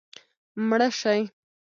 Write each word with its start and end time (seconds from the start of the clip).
مړه 0.67 0.87
شي 0.99 1.17